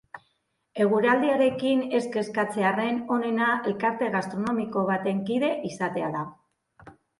[0.85, 6.27] Eguraldiarekin ez kezkatzearren, onena, elkarte gastronomiko baten kide izatea da.